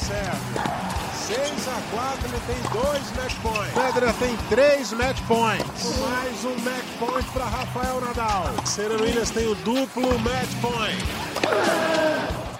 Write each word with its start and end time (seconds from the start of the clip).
serve. 0.00 0.90
6 1.30 1.68
a 1.68 1.80
4 1.94 2.28
ele 2.28 2.40
tem 2.46 2.56
dois 2.72 3.12
match 3.16 3.34
points. 3.42 3.72
Federer 3.72 4.14
tem 4.14 4.36
três 4.48 4.92
match 4.92 5.20
points. 5.28 5.98
Mais 6.00 6.44
um 6.44 6.58
match 6.64 6.86
point 6.98 7.30
para 7.32 7.44
Rafael 7.44 8.00
Nadal. 8.00 8.54
Serena 8.64 9.02
Williams 9.02 9.30
tem 9.30 9.46
o 9.46 9.54
duplo 9.56 10.18
match 10.20 10.50
point. 10.60 11.04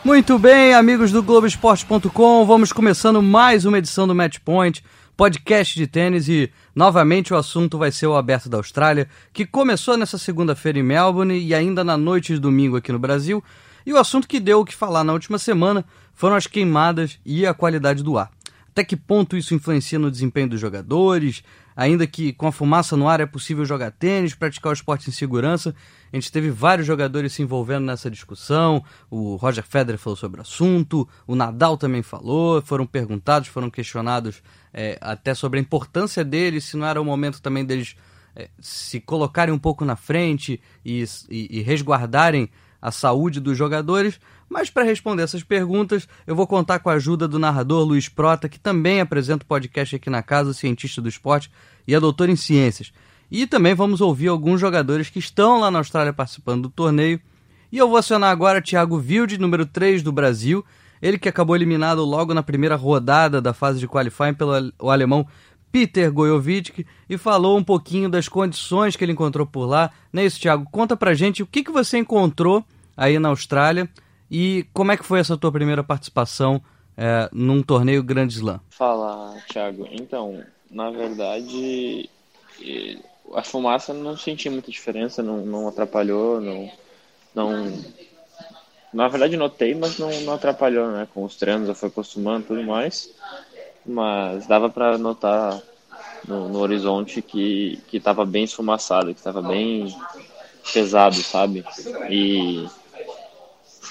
Muito 0.04 0.39
bem, 0.39 0.75
amigos 0.75 1.11
do 1.12 1.22
Globoesporte.com, 1.22 2.46
vamos 2.46 2.72
começando 2.72 3.22
mais 3.22 3.64
uma 3.64 3.79
edição 3.79 4.07
do 4.07 4.14
Match 4.14 4.38
Point, 4.43 4.82
podcast 5.14 5.75
de 5.75 5.86
tênis 5.86 6.27
e 6.27 6.50
novamente 6.75 7.34
o 7.34 7.36
assunto 7.36 7.77
vai 7.77 7.93
ser 7.93 8.07
o 8.07 8.16
Aberto 8.16 8.48
da 8.48 8.57
Austrália, 8.57 9.09
que 9.32 9.45
começou 9.45 9.98
nessa 9.98 10.16
segunda-feira 10.16 10.79
em 10.79 10.82
Melbourne 10.82 11.38
e 11.38 11.54
ainda 11.54 11.84
na 11.84 11.98
noite 11.98 12.32
de 12.34 12.41
domingo 12.41 12.77
aqui 12.77 12.91
no 12.91 12.98
Brasil. 12.98 13.45
E 13.91 13.93
o 13.93 13.98
assunto 13.98 14.29
que 14.29 14.38
deu 14.38 14.61
o 14.61 14.64
que 14.64 14.72
falar 14.72 15.02
na 15.02 15.12
última 15.12 15.36
semana 15.36 15.84
foram 16.14 16.36
as 16.36 16.46
queimadas 16.46 17.18
e 17.26 17.44
a 17.44 17.53
qualidade 17.53 18.04
do 18.04 18.16
ar. 18.16 18.30
Até 18.68 18.85
que 18.85 18.96
ponto 18.96 19.36
isso 19.36 19.53
influencia 19.53 19.99
no 19.99 20.13
desempenho 20.13 20.50
dos 20.50 20.61
jogadores? 20.61 21.43
Ainda 21.75 22.07
que 22.07 22.32
com 22.32 22.46
a 22.46 22.53
fumaça 22.53 22.96
no 22.96 23.08
ar 23.08 23.18
é 23.18 23.26
possível 23.26 23.64
jogar 23.64 23.90
tênis, 23.90 24.32
praticar 24.32 24.71
o 24.71 24.72
esporte 24.72 25.11
em 25.11 25.13
segurança. 25.13 25.75
A 26.13 26.16
gente 26.16 26.30
teve 26.30 26.53
vários 26.53 26.86
jogadores 26.86 27.32
se 27.32 27.43
envolvendo 27.43 27.85
nessa 27.85 28.08
discussão. 28.08 28.80
O 29.11 29.35
Roger 29.35 29.64
Federer 29.64 29.99
falou 29.99 30.16
sobre 30.16 30.38
o 30.38 30.43
assunto, 30.43 31.08
o 31.27 31.35
Nadal 31.35 31.77
também 31.77 32.00
falou. 32.00 32.62
Foram 32.62 32.86
perguntados, 32.86 33.48
foram 33.48 33.69
questionados 33.69 34.41
é, 34.72 34.98
até 35.00 35.34
sobre 35.34 35.58
a 35.58 35.62
importância 35.62 36.25
deles, 36.25 36.62
se 36.62 36.77
não 36.77 36.86
era 36.86 37.02
o 37.02 37.05
momento 37.05 37.42
também 37.42 37.64
deles 37.64 37.97
é, 38.36 38.50
se 38.61 39.00
colocarem 39.00 39.52
um 39.52 39.58
pouco 39.58 39.84
na 39.84 39.97
frente 39.97 40.61
e, 40.84 41.02
e, 41.28 41.58
e 41.58 41.61
resguardarem 41.61 42.48
a 42.80 42.91
saúde 42.91 43.41
dos 43.41 43.56
jogadores, 43.56 44.20
mas 44.48 44.70
para 44.70 44.83
responder 44.83 45.22
essas 45.22 45.42
perguntas, 45.42 46.08
eu 46.27 46.34
vou 46.34 46.47
contar 46.47 46.78
com 46.80 46.91
a 46.91 46.94
ajuda 46.94 47.28
do 47.28 47.38
narrador 47.38 47.84
Luiz 47.84 48.08
Prota, 48.08 48.48
que 48.48 48.58
também 48.58 49.00
apresenta 49.00 49.44
o 49.44 49.46
podcast 49.46 49.96
aqui 49.96 50.10
na 50.10 50.22
casa, 50.22 50.52
cientista 50.52 51.00
do 51.00 51.08
esporte 51.08 51.50
e 51.86 51.94
é 51.94 52.00
doutor 52.00 52.28
em 52.28 52.36
ciências. 52.36 52.92
E 53.30 53.46
também 53.46 53.74
vamos 53.74 54.00
ouvir 54.00 54.28
alguns 54.28 54.60
jogadores 54.60 55.08
que 55.08 55.20
estão 55.20 55.60
lá 55.60 55.70
na 55.70 55.78
Austrália 55.78 56.12
participando 56.12 56.62
do 56.62 56.70
torneio. 56.70 57.20
E 57.70 57.78
eu 57.78 57.88
vou 57.88 57.96
acionar 57.96 58.30
agora 58.30 58.60
Thiago 58.60 58.96
Wilde, 58.96 59.38
número 59.38 59.64
3 59.64 60.02
do 60.02 60.10
Brasil, 60.10 60.64
ele 61.00 61.18
que 61.18 61.28
acabou 61.28 61.55
eliminado 61.55 62.05
logo 62.05 62.34
na 62.34 62.42
primeira 62.42 62.74
rodada 62.74 63.40
da 63.40 63.55
fase 63.55 63.78
de 63.78 63.86
qualifying 63.86 64.34
pelo 64.34 64.72
alemão 64.90 65.27
Peter 65.72 66.10
Gojovic 66.12 66.86
e 67.08 67.16
falou 67.16 67.56
um 67.56 67.64
pouquinho 67.64 68.08
das 68.08 68.28
condições 68.28 68.96
que 68.96 69.04
ele 69.04 69.12
encontrou 69.12 69.46
por 69.46 69.66
lá. 69.66 69.90
Não 70.12 70.22
é 70.22 70.27
isso, 70.27 70.40
Thiago? 70.40 70.66
Conta 70.70 70.96
pra 70.96 71.14
gente 71.14 71.42
o 71.42 71.46
que, 71.46 71.62
que 71.62 71.70
você 71.70 71.98
encontrou 71.98 72.64
aí 72.96 73.18
na 73.18 73.28
Austrália 73.28 73.88
e 74.30 74.66
como 74.72 74.92
é 74.92 74.96
que 74.96 75.04
foi 75.04 75.20
essa 75.20 75.36
tua 75.36 75.52
primeira 75.52 75.82
participação 75.82 76.60
é, 76.96 77.28
num 77.32 77.62
torneio 77.62 78.02
Grande 78.02 78.34
Slam. 78.34 78.60
Fala, 78.70 79.36
Thiago. 79.48 79.88
Então, 79.90 80.44
na 80.70 80.90
verdade, 80.90 82.10
a 83.34 83.42
fumaça 83.42 83.94
não 83.94 84.16
senti 84.16 84.50
muita 84.50 84.70
diferença, 84.70 85.22
não, 85.22 85.44
não 85.46 85.68
atrapalhou, 85.68 86.40
não, 86.40 86.70
não... 87.34 88.00
Na 88.92 89.06
verdade, 89.06 89.36
notei, 89.36 89.72
mas 89.72 89.98
não, 89.98 90.10
não 90.22 90.32
atrapalhou, 90.32 90.90
né? 90.90 91.06
Com 91.14 91.22
os 91.22 91.36
treinos, 91.36 91.68
eu 91.68 91.77
fui 91.77 91.88
acostumando 91.88 92.40
e 92.40 92.48
tudo 92.48 92.64
mais 92.64 93.08
mas 93.91 94.46
dava 94.46 94.70
para 94.70 94.96
notar 94.96 95.60
no, 96.27 96.48
no, 96.48 96.58
horizonte 96.60 97.20
que 97.20 97.80
que 97.88 97.96
estava 97.96 98.24
bem 98.24 98.44
esfumaçado, 98.44 99.12
que 99.12 99.20
estava 99.20 99.42
bem 99.42 99.94
pesado, 100.72 101.16
sabe? 101.16 101.64
E 102.08 102.66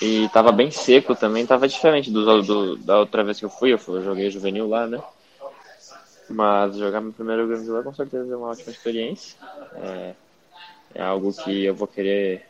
e 0.02 0.26
estava 0.26 0.52
bem 0.52 0.72
seco 0.72 1.14
também, 1.14 1.44
estava 1.44 1.68
diferente 1.68 2.10
do, 2.10 2.42
do, 2.42 2.78
da 2.78 3.00
outra 3.00 3.24
vez 3.24 3.38
que 3.38 3.46
eu 3.46 3.50
fui, 3.50 3.74
eu, 3.74 3.78
fui, 3.78 3.98
eu 3.98 4.04
joguei 4.04 4.30
juvenil 4.30 4.68
lá, 4.68 4.88
né? 4.88 5.02
Mas 6.30 6.78
jogar 6.78 7.02
meu 7.02 7.12
primeiro 7.12 7.48
grande 7.48 7.70
lá 7.70 7.84
com 7.84 7.94
certeza 7.94 8.34
é 8.34 8.38
uma 8.38 8.50
ótima 8.50 8.72
experiência. 8.72 9.36
É, 9.76 10.14
é 10.96 11.02
algo 11.02 11.34
que 11.34 11.66
eu 11.66 11.76
vou 11.76 11.88
querer 11.88 12.46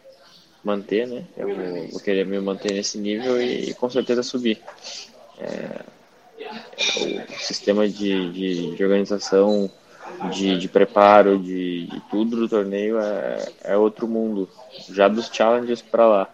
manter, 0.63 1.07
né? 1.07 1.25
Eu 1.35 1.55
vou, 1.55 1.87
vou 1.87 1.99
querer 1.99 2.25
me 2.25 2.39
manter 2.39 2.73
nesse 2.73 2.97
nível 2.97 3.41
e, 3.41 3.69
e 3.69 3.73
com 3.73 3.89
certeza 3.89 4.21
subir. 4.21 4.61
É, 5.39 5.81
o 6.49 7.39
sistema 7.39 7.87
de, 7.87 8.31
de, 8.31 8.75
de 8.75 8.83
organização, 8.83 9.69
de, 10.31 10.57
de 10.57 10.67
preparo, 10.67 11.37
de, 11.37 11.87
de, 11.87 11.99
tudo 12.09 12.35
do 12.35 12.49
torneio 12.49 12.99
é, 12.99 13.45
é 13.63 13.77
outro 13.77 14.07
mundo, 14.07 14.49
já 14.89 15.07
dos 15.07 15.27
challenges 15.27 15.81
para 15.81 16.07
lá. 16.07 16.29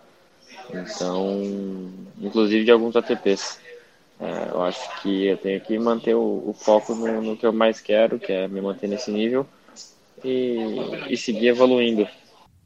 Então, 0.74 1.92
inclusive 2.20 2.64
de 2.64 2.72
alguns 2.72 2.96
ATPs. 2.96 3.60
É, 4.20 4.50
eu 4.52 4.64
acho 4.64 5.02
que 5.02 5.26
eu 5.26 5.38
tenho 5.38 5.60
que 5.60 5.78
manter 5.78 6.16
o, 6.16 6.44
o 6.48 6.54
foco 6.58 6.96
no, 6.96 7.22
no, 7.22 7.38
que 7.38 7.46
eu 7.46 7.52
mais 7.52 7.82
quero, 7.82 8.18
que 8.18 8.32
é 8.32 8.48
me 8.48 8.62
manter 8.62 8.88
nesse 8.88 9.12
nível 9.12 9.46
e, 10.24 10.58
e 11.10 11.18
seguir 11.18 11.48
evoluindo. 11.48 12.08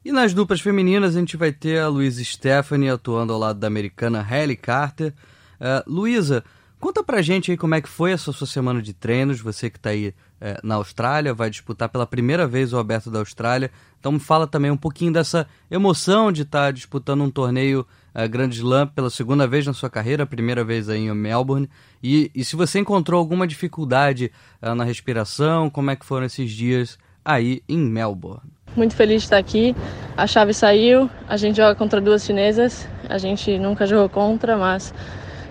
E 0.04 0.12
nas 0.12 0.32
duplas 0.32 0.60
femininas 0.60 1.16
a 1.16 1.18
gente 1.18 1.36
vai 1.36 1.52
ter 1.52 1.80
a 1.80 1.88
Luísa 1.88 2.22
Stephanie 2.22 2.88
atuando 2.88 3.32
ao 3.32 3.38
lado 3.38 3.58
da 3.58 3.66
americana 3.66 4.22
Halle 4.22 4.56
Carter. 4.56 5.12
Uh, 5.60 5.82
Luísa, 5.90 6.44
Conta 6.80 7.04
pra 7.04 7.20
gente 7.20 7.50
aí 7.50 7.58
como 7.58 7.74
é 7.74 7.80
que 7.82 7.88
foi 7.90 8.10
essa 8.10 8.32
sua 8.32 8.46
semana 8.46 8.80
de 8.80 8.94
treinos, 8.94 9.38
você 9.38 9.68
que 9.68 9.78
tá 9.78 9.90
aí 9.90 10.14
é, 10.40 10.58
na 10.64 10.76
Austrália, 10.76 11.34
vai 11.34 11.50
disputar 11.50 11.90
pela 11.90 12.06
primeira 12.06 12.46
vez 12.46 12.72
o 12.72 12.78
Aberto 12.78 13.10
da 13.10 13.18
Austrália. 13.18 13.70
Então 13.98 14.18
fala 14.18 14.46
também 14.46 14.70
um 14.70 14.78
pouquinho 14.78 15.12
dessa 15.12 15.46
emoção 15.70 16.32
de 16.32 16.40
estar 16.40 16.66
tá 16.66 16.70
disputando 16.70 17.20
um 17.20 17.30
torneio 17.30 17.86
é, 18.14 18.26
Grande 18.26 18.56
Slam 18.56 18.86
pela 18.86 19.10
segunda 19.10 19.46
vez 19.46 19.66
na 19.66 19.74
sua 19.74 19.90
carreira, 19.90 20.24
primeira 20.24 20.64
vez 20.64 20.88
aí 20.88 21.00
em 21.00 21.14
Melbourne. 21.14 21.68
E, 22.02 22.30
e 22.34 22.42
se 22.42 22.56
você 22.56 22.78
encontrou 22.78 23.18
alguma 23.18 23.46
dificuldade 23.46 24.32
é, 24.62 24.72
na 24.72 24.82
respiração, 24.82 25.68
como 25.68 25.90
é 25.90 25.96
que 25.96 26.06
foram 26.06 26.24
esses 26.24 26.50
dias 26.50 26.98
aí 27.22 27.62
em 27.68 27.76
Melbourne? 27.76 28.50
Muito 28.74 28.96
feliz 28.96 29.20
de 29.20 29.26
estar 29.26 29.36
aqui. 29.36 29.76
A 30.16 30.26
chave 30.26 30.54
saiu, 30.54 31.10
a 31.28 31.36
gente 31.36 31.58
joga 31.58 31.74
contra 31.74 32.00
duas 32.00 32.24
chinesas. 32.24 32.88
A 33.06 33.18
gente 33.18 33.58
nunca 33.58 33.86
jogou 33.86 34.08
contra, 34.08 34.56
mas 34.56 34.94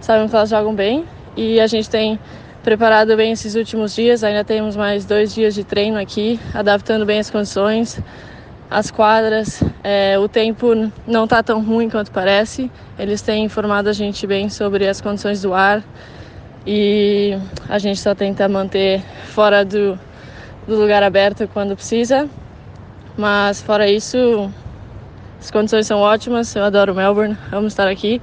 sabemos 0.01 0.31
que 0.31 0.35
elas 0.35 0.49
jogam 0.49 0.73
bem 0.73 1.05
e 1.35 1.59
a 1.59 1.67
gente 1.67 1.89
tem 1.89 2.19
preparado 2.63 3.15
bem 3.15 3.31
esses 3.31 3.55
últimos 3.55 3.95
dias. 3.95 4.23
Ainda 4.23 4.43
temos 4.43 4.75
mais 4.75 5.05
dois 5.05 5.33
dias 5.33 5.53
de 5.53 5.63
treino 5.63 5.97
aqui, 5.99 6.39
adaptando 6.53 7.05
bem 7.05 7.19
as 7.19 7.29
condições, 7.29 7.99
as 8.69 8.91
quadras. 8.91 9.63
É, 9.83 10.17
o 10.19 10.27
tempo 10.27 10.73
não 11.07 11.23
está 11.23 11.41
tão 11.41 11.63
ruim 11.63 11.89
quanto 11.89 12.11
parece. 12.11 12.71
Eles 12.97 13.21
têm 13.21 13.45
informado 13.45 13.89
a 13.89 13.93
gente 13.93 14.25
bem 14.27 14.49
sobre 14.49 14.87
as 14.87 15.01
condições 15.01 15.41
do 15.41 15.53
ar 15.53 15.83
e 16.65 17.37
a 17.67 17.79
gente 17.79 17.99
só 17.99 18.13
tenta 18.13 18.47
manter 18.47 19.01
fora 19.27 19.63
do, 19.63 19.97
do 20.67 20.75
lugar 20.75 21.01
aberto 21.03 21.47
quando 21.47 21.75
precisa. 21.75 22.29
Mas 23.17 23.61
fora 23.61 23.89
isso, 23.89 24.51
as 25.39 25.49
condições 25.49 25.87
são 25.87 25.99
ótimas. 25.99 26.55
Eu 26.55 26.63
adoro 26.63 26.93
Melbourne, 26.93 27.37
amo 27.51 27.67
estar 27.67 27.87
aqui 27.87 28.21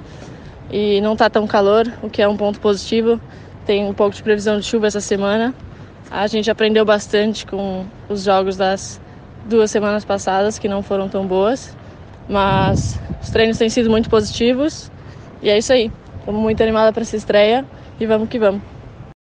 e 0.71 1.01
não 1.01 1.13
está 1.13 1.31
tão 1.31 1.47
calor, 1.47 1.91
o 2.03 2.11
que 2.11 2.21
é 2.21 2.29
um 2.29 2.37
ponto 2.37 2.61
positivo. 2.61 3.21
Tem 3.65 3.85
um 3.85 3.95
pouco 3.95 4.15
de 4.15 4.23
previsão 4.23 4.59
de 4.59 4.65
chuva 4.65 4.87
essa 4.87 5.01
semana. 5.01 5.55
A 6.11 6.27
gente 6.27 6.51
aprendeu 6.51 6.85
bastante 6.85 7.47
com 7.47 7.85
os 8.09 8.23
jogos 8.23 8.57
das 8.57 9.01
duas 9.49 9.71
semanas 9.71 10.05
passadas, 10.05 10.59
que 10.59 10.69
não 10.69 10.83
foram 10.83 11.09
tão 11.09 11.27
boas, 11.27 11.77
mas 12.29 12.99
os 13.23 13.31
treinos 13.31 13.59
têm 13.59 13.69
sido 13.69 13.91
muito 13.91 14.09
positivos 14.09 14.91
e 15.43 15.51
é 15.51 15.59
isso 15.59 15.73
aí. 15.73 15.91
Estamos 16.19 16.41
muito 16.41 16.63
animada 16.63 16.93
para 16.93 17.03
essa 17.03 17.17
estreia 17.17 17.65
e 18.01 18.07
vamos 18.07 18.29
que 18.29 18.39
vamos. 18.39 18.63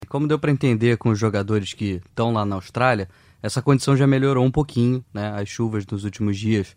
Como 0.08 0.28
deu 0.28 0.38
para 0.38 0.52
entender 0.52 0.98
com 0.98 1.10
os 1.10 1.20
jogadores 1.20 1.74
que 1.74 2.02
estão 2.06 2.32
lá 2.32 2.46
na 2.46 2.56
Austrália, 2.56 3.10
essa 3.42 3.62
condição 3.62 3.96
já 3.98 4.08
melhorou 4.08 4.46
um 4.46 4.52
pouquinho, 4.52 5.04
né? 5.14 5.34
As 5.36 5.50
chuvas 5.50 5.86
dos 5.86 6.06
últimos 6.06 6.38
dias 6.38 6.76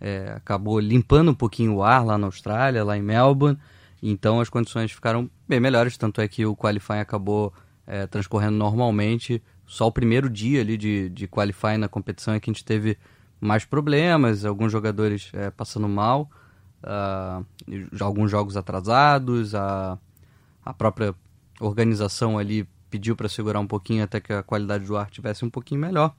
é, 0.00 0.32
acabou 0.36 0.80
limpando 0.80 1.30
um 1.30 1.34
pouquinho 1.34 1.76
o 1.76 1.82
ar 1.82 2.04
lá 2.04 2.18
na 2.18 2.26
Austrália, 2.26 2.82
lá 2.82 2.96
em 2.96 3.02
Melbourne. 3.02 3.58
Então 4.02 4.40
as 4.40 4.48
condições 4.48 4.92
ficaram 4.92 5.30
bem 5.48 5.60
melhores, 5.60 5.96
tanto 5.96 6.20
é 6.20 6.28
que 6.28 6.46
o 6.46 6.56
qualifying 6.56 7.00
acabou 7.00 7.52
é, 7.86 8.06
transcorrendo 8.06 8.56
normalmente. 8.56 9.42
Só 9.66 9.86
o 9.86 9.92
primeiro 9.92 10.30
dia 10.30 10.60
ali 10.60 10.76
de, 10.76 11.08
de 11.10 11.26
qualifying 11.26 11.78
na 11.78 11.88
competição 11.88 12.34
é 12.34 12.40
que 12.40 12.50
a 12.50 12.52
gente 12.52 12.64
teve 12.64 12.96
mais 13.40 13.64
problemas, 13.64 14.44
alguns 14.44 14.72
jogadores 14.72 15.30
é, 15.32 15.50
passando 15.50 15.88
mal, 15.88 16.30
uh, 16.82 17.44
alguns 18.00 18.30
jogos 18.30 18.56
atrasados, 18.56 19.54
a, 19.54 19.98
a 20.64 20.74
própria 20.74 21.14
organização 21.60 22.38
ali 22.38 22.66
pediu 22.90 23.14
para 23.14 23.28
segurar 23.28 23.60
um 23.60 23.66
pouquinho 23.66 24.02
até 24.02 24.20
que 24.20 24.32
a 24.32 24.42
qualidade 24.42 24.84
do 24.84 24.96
ar 24.96 25.10
tivesse 25.10 25.44
um 25.44 25.50
pouquinho 25.50 25.80
melhor. 25.80 26.14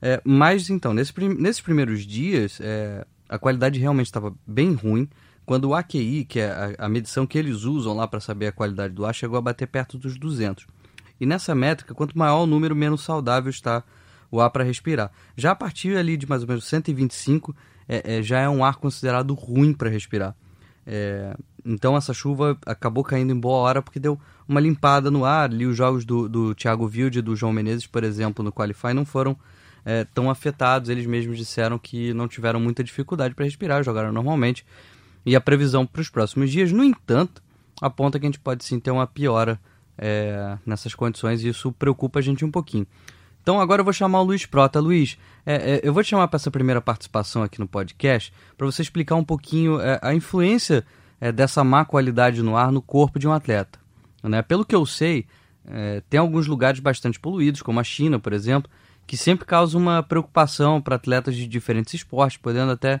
É, 0.00 0.20
mas 0.24 0.68
então, 0.68 0.92
nesse, 0.92 1.12
nesses 1.28 1.62
primeiros 1.62 2.04
dias, 2.04 2.60
é, 2.60 3.06
a 3.28 3.38
qualidade 3.38 3.80
realmente 3.80 4.06
estava 4.06 4.34
bem 4.46 4.74
ruim. 4.74 5.08
Quando 5.46 5.66
o 5.66 5.74
AQI, 5.74 6.24
que 6.24 6.40
é 6.40 6.50
a, 6.78 6.86
a 6.86 6.88
medição 6.88 7.26
que 7.26 7.38
eles 7.38 7.64
usam 7.64 7.94
lá 7.94 8.08
para 8.08 8.20
saber 8.20 8.46
a 8.46 8.52
qualidade 8.52 8.94
do 8.94 9.04
ar, 9.04 9.14
chegou 9.14 9.36
a 9.36 9.42
bater 9.42 9.66
perto 9.66 9.98
dos 9.98 10.18
200. 10.18 10.66
E 11.20 11.26
nessa 11.26 11.54
métrica, 11.54 11.94
quanto 11.94 12.18
maior 12.18 12.42
o 12.42 12.46
número, 12.46 12.74
menos 12.74 13.02
saudável 13.02 13.50
está 13.50 13.84
o 14.30 14.40
ar 14.40 14.50
para 14.50 14.64
respirar. 14.64 15.10
Já 15.36 15.52
a 15.52 15.54
partir 15.54 15.96
ali 15.96 16.16
de 16.16 16.26
mais 16.26 16.42
ou 16.42 16.48
menos 16.48 16.64
125, 16.64 17.54
é, 17.88 18.18
é, 18.18 18.22
já 18.22 18.40
é 18.40 18.48
um 18.48 18.64
ar 18.64 18.76
considerado 18.76 19.32
ruim 19.34 19.72
para 19.72 19.88
respirar. 19.88 20.34
É, 20.86 21.34
então 21.64 21.96
essa 21.96 22.12
chuva 22.12 22.58
acabou 22.66 23.02
caindo 23.02 23.32
em 23.32 23.38
boa 23.38 23.56
hora 23.56 23.80
porque 23.80 23.98
deu 23.98 24.18
uma 24.48 24.60
limpada 24.60 25.10
no 25.10 25.24
ar. 25.24 25.50
Ali 25.50 25.66
os 25.66 25.76
jogos 25.76 26.04
do, 26.04 26.28
do 26.28 26.54
Thiago 26.54 26.84
Wilde 26.84 27.20
e 27.20 27.22
do 27.22 27.36
João 27.36 27.52
Menezes, 27.52 27.86
por 27.86 28.02
exemplo, 28.02 28.44
no 28.44 28.52
Qualify 28.52 28.92
não 28.92 29.04
foram 29.04 29.36
é, 29.84 30.04
tão 30.04 30.28
afetados. 30.28 30.88
Eles 30.88 31.06
mesmos 31.06 31.38
disseram 31.38 31.78
que 31.78 32.12
não 32.12 32.26
tiveram 32.26 32.58
muita 32.60 32.82
dificuldade 32.82 33.34
para 33.34 33.44
respirar, 33.44 33.82
jogaram 33.82 34.12
normalmente. 34.12 34.66
E 35.24 35.34
a 35.34 35.40
previsão 35.40 35.86
para 35.86 36.00
os 36.00 36.08
próximos 36.08 36.50
dias, 36.50 36.70
no 36.72 36.84
entanto, 36.84 37.42
aponta 37.80 38.18
que 38.18 38.26
a 38.26 38.28
gente 38.28 38.40
pode 38.40 38.64
sim 38.64 38.78
ter 38.78 38.90
uma 38.90 39.06
piora 39.06 39.58
é, 39.96 40.58
nessas 40.66 40.94
condições 40.94 41.42
e 41.42 41.48
isso 41.48 41.72
preocupa 41.72 42.18
a 42.18 42.22
gente 42.22 42.44
um 42.44 42.50
pouquinho. 42.50 42.86
Então 43.42 43.60
agora 43.60 43.80
eu 43.80 43.84
vou 43.84 43.92
chamar 43.92 44.20
o 44.20 44.24
Luiz 44.24 44.46
Prota. 44.46 44.80
Luiz, 44.80 45.18
é, 45.44 45.74
é, 45.74 45.80
eu 45.82 45.92
vou 45.92 46.02
te 46.02 46.10
chamar 46.10 46.28
para 46.28 46.36
essa 46.36 46.50
primeira 46.50 46.80
participação 46.80 47.42
aqui 47.42 47.60
no 47.60 47.68
podcast 47.68 48.32
para 48.56 48.66
você 48.66 48.82
explicar 48.82 49.16
um 49.16 49.24
pouquinho 49.24 49.80
é, 49.80 49.98
a 50.02 50.14
influência 50.14 50.84
é, 51.20 51.30
dessa 51.30 51.62
má 51.62 51.84
qualidade 51.84 52.42
no 52.42 52.56
ar 52.56 52.72
no 52.72 52.80
corpo 52.80 53.18
de 53.18 53.28
um 53.28 53.32
atleta. 53.32 53.78
Né? 54.22 54.40
Pelo 54.40 54.64
que 54.64 54.74
eu 54.74 54.86
sei, 54.86 55.26
é, 55.66 56.02
tem 56.08 56.18
alguns 56.18 56.46
lugares 56.46 56.80
bastante 56.80 57.20
poluídos, 57.20 57.60
como 57.60 57.78
a 57.78 57.84
China, 57.84 58.18
por 58.18 58.32
exemplo, 58.32 58.70
que 59.06 59.16
sempre 59.16 59.44
causa 59.44 59.76
uma 59.76 60.02
preocupação 60.02 60.80
para 60.80 60.96
atletas 60.96 61.36
de 61.36 61.46
diferentes 61.46 61.92
esportes, 61.92 62.38
podendo 62.38 62.72
até 62.72 63.00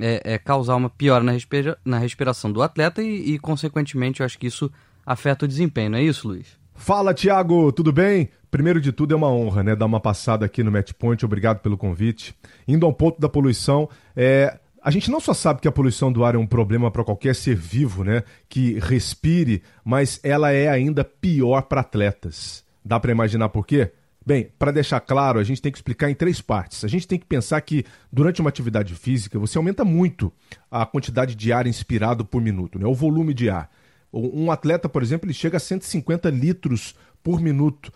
é, 0.00 0.38
causar 0.38 0.76
uma 0.76 0.90
piora 0.90 1.22
na, 1.22 1.32
respira 1.32 1.78
na 1.84 1.98
respiração 1.98 2.50
do 2.52 2.62
atleta 2.62 3.02
e, 3.02 3.34
e, 3.34 3.38
consequentemente, 3.38 4.20
eu 4.20 4.26
acho 4.26 4.38
que 4.38 4.46
isso 4.46 4.70
afeta 5.04 5.44
o 5.44 5.48
desempenho, 5.48 5.90
não 5.90 5.98
é 5.98 6.02
isso, 6.02 6.28
Luiz? 6.28 6.58
Fala, 6.74 7.12
Thiago, 7.12 7.72
tudo 7.72 7.92
bem? 7.92 8.30
Primeiro 8.50 8.80
de 8.80 8.90
tudo, 8.90 9.12
é 9.12 9.16
uma 9.16 9.28
honra, 9.28 9.62
né? 9.62 9.76
Dar 9.76 9.86
uma 9.86 10.00
passada 10.00 10.46
aqui 10.46 10.62
no 10.62 10.72
Match 10.72 10.92
Point. 10.92 11.24
Obrigado 11.24 11.60
pelo 11.60 11.76
convite. 11.76 12.34
Indo 12.66 12.86
ao 12.86 12.92
ponto 12.92 13.20
da 13.20 13.28
poluição, 13.28 13.88
é, 14.16 14.58
a 14.82 14.90
gente 14.90 15.10
não 15.10 15.20
só 15.20 15.34
sabe 15.34 15.60
que 15.60 15.68
a 15.68 15.72
poluição 15.72 16.10
do 16.10 16.24
ar 16.24 16.34
é 16.34 16.38
um 16.38 16.46
problema 16.46 16.90
para 16.90 17.04
qualquer 17.04 17.34
ser 17.34 17.54
vivo, 17.54 18.02
né? 18.02 18.22
Que 18.48 18.78
respire, 18.80 19.62
mas 19.84 20.18
ela 20.22 20.52
é 20.52 20.68
ainda 20.68 21.04
pior 21.04 21.62
para 21.62 21.82
atletas. 21.82 22.64
Dá 22.84 22.98
para 22.98 23.12
imaginar 23.12 23.50
por 23.50 23.66
quê? 23.66 23.92
Bem, 24.24 24.50
para 24.58 24.70
deixar 24.70 25.00
claro, 25.00 25.38
a 25.38 25.44
gente 25.44 25.62
tem 25.62 25.72
que 25.72 25.78
explicar 25.78 26.10
em 26.10 26.14
três 26.14 26.40
partes. 26.40 26.84
A 26.84 26.88
gente 26.88 27.08
tem 27.08 27.18
que 27.18 27.24
pensar 27.24 27.60
que 27.62 27.84
durante 28.12 28.40
uma 28.40 28.50
atividade 28.50 28.94
física 28.94 29.38
você 29.38 29.56
aumenta 29.56 29.84
muito 29.84 30.30
a 30.70 30.84
quantidade 30.84 31.34
de 31.34 31.52
ar 31.52 31.66
inspirado 31.66 32.24
por 32.24 32.42
minuto, 32.42 32.78
né? 32.78 32.86
O 32.86 32.94
volume 32.94 33.32
de 33.32 33.48
ar. 33.48 33.70
Um 34.12 34.50
atleta, 34.50 34.88
por 34.88 35.02
exemplo, 35.02 35.26
ele 35.26 35.34
chega 35.34 35.56
a 35.56 35.60
150 35.60 36.28
litros 36.30 36.94
por 37.22 37.40
minuto, 37.40 37.92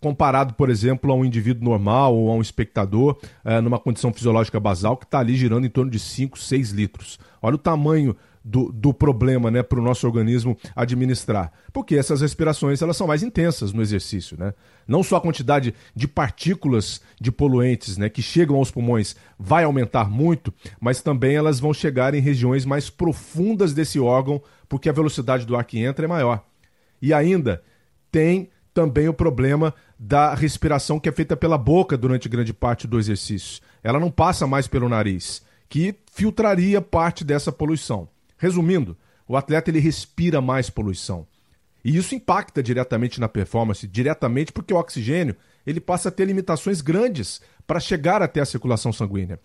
comparado, 0.00 0.54
por 0.54 0.70
exemplo, 0.70 1.12
a 1.12 1.14
um 1.14 1.24
indivíduo 1.24 1.64
normal 1.64 2.16
ou 2.16 2.30
a 2.30 2.34
um 2.34 2.40
espectador 2.40 3.18
é, 3.44 3.60
numa 3.60 3.78
condição 3.78 4.12
fisiológica 4.12 4.58
basal 4.58 4.96
que 4.96 5.04
está 5.04 5.18
ali 5.18 5.36
girando 5.36 5.66
em 5.66 5.70
torno 5.70 5.90
de 5.90 5.98
5, 5.98 6.38
6 6.38 6.70
litros. 6.70 7.18
Olha 7.40 7.56
o 7.56 7.58
tamanho 7.58 8.16
do, 8.48 8.72
do 8.72 8.94
problema 8.94 9.50
né, 9.50 9.62
para 9.62 9.78
o 9.78 9.82
nosso 9.82 10.06
organismo 10.06 10.56
administrar. 10.74 11.52
Porque 11.70 11.94
essas 11.94 12.22
respirações 12.22 12.80
elas 12.80 12.96
são 12.96 13.06
mais 13.06 13.22
intensas 13.22 13.74
no 13.74 13.82
exercício. 13.82 14.38
Né? 14.38 14.54
Não 14.86 15.02
só 15.02 15.16
a 15.16 15.20
quantidade 15.20 15.74
de 15.94 16.08
partículas 16.08 17.02
de 17.20 17.30
poluentes 17.30 17.98
né, 17.98 18.08
que 18.08 18.22
chegam 18.22 18.56
aos 18.56 18.70
pulmões 18.70 19.14
vai 19.38 19.64
aumentar 19.64 20.08
muito, 20.08 20.52
mas 20.80 21.02
também 21.02 21.36
elas 21.36 21.60
vão 21.60 21.74
chegar 21.74 22.14
em 22.14 22.20
regiões 22.20 22.64
mais 22.64 22.88
profundas 22.88 23.74
desse 23.74 24.00
órgão, 24.00 24.40
porque 24.66 24.88
a 24.88 24.92
velocidade 24.92 25.44
do 25.44 25.54
ar 25.54 25.64
que 25.64 25.78
entra 25.78 26.06
é 26.06 26.08
maior. 26.08 26.42
E 27.02 27.12
ainda 27.12 27.62
tem 28.10 28.48
também 28.72 29.08
o 29.08 29.14
problema 29.14 29.74
da 29.98 30.34
respiração 30.34 30.98
que 30.98 31.08
é 31.08 31.12
feita 31.12 31.36
pela 31.36 31.58
boca 31.58 31.98
durante 31.98 32.30
grande 32.30 32.54
parte 32.54 32.86
do 32.86 32.98
exercício. 32.98 33.60
Ela 33.82 34.00
não 34.00 34.10
passa 34.10 34.46
mais 34.46 34.66
pelo 34.66 34.88
nariz, 34.88 35.42
que 35.68 35.94
filtraria 36.10 36.80
parte 36.80 37.24
dessa 37.24 37.52
poluição. 37.52 38.08
Resumindo, 38.38 38.96
o 39.26 39.36
atleta 39.36 39.70
ele 39.70 39.80
respira 39.80 40.40
mais 40.40 40.70
poluição. 40.70 41.26
E 41.84 41.96
isso 41.96 42.14
impacta 42.14 42.62
diretamente 42.62 43.20
na 43.20 43.28
performance, 43.28 43.86
diretamente 43.86 44.52
porque 44.52 44.72
o 44.72 44.78
oxigênio 44.78 45.36
ele 45.66 45.80
passa 45.80 46.08
a 46.08 46.12
ter 46.12 46.24
limitações 46.24 46.80
grandes 46.80 47.40
para 47.66 47.80
chegar 47.80 48.22
até 48.22 48.40
a 48.40 48.46
circulação 48.46 48.92
sanguínea. 48.92 49.38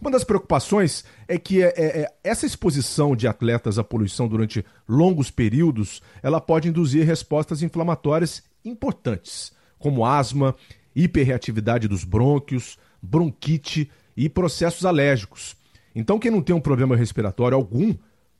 Uma 0.00 0.10
das 0.10 0.24
preocupações 0.24 1.04
é 1.26 1.38
que 1.38 1.62
é, 1.62 1.72
é, 1.76 2.00
é, 2.02 2.12
essa 2.22 2.46
exposição 2.46 3.16
de 3.16 3.26
atletas 3.26 3.78
à 3.78 3.84
poluição 3.84 4.28
durante 4.28 4.64
longos 4.88 5.30
períodos, 5.30 6.02
ela 6.22 6.40
pode 6.40 6.68
induzir 6.68 7.06
respostas 7.06 7.62
inflamatórias 7.62 8.42
importantes, 8.64 9.52
como 9.78 10.04
asma, 10.04 10.54
hiperreatividade 10.94 11.88
dos 11.88 12.04
brônquios, 12.04 12.78
bronquite 13.00 13.90
e 14.16 14.28
processos 14.28 14.84
alérgicos. 14.84 15.56
Então, 15.94 16.18
quem 16.18 16.30
não 16.30 16.42
tem 16.42 16.54
um 16.54 16.60
problema 16.60 16.96
respiratório 16.96 17.56
algum 17.56 17.94